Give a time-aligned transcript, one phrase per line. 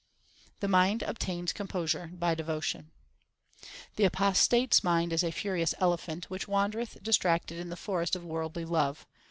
[0.61, 2.89] The mind obtains composure by devotion:
[3.97, 8.25] The apostate s mind is a furious elephant Which wandereth distracted in the forest of
[8.25, 9.05] worldly love.